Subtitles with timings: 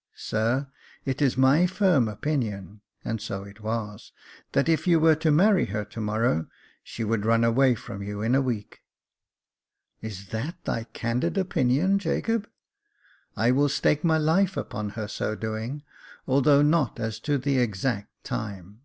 [0.30, 0.68] "Sir,
[1.06, 4.12] it is my firm opinion" (and so it was),"
[4.52, 6.46] that if you were to marry her to morrow,
[6.84, 8.82] she would run away from you in a week.""
[10.02, 12.50] Is that thy candid opinion, Jacob?""
[13.34, 15.84] I will stake my life upon her so doing,
[16.26, 18.82] although not as to the exact time."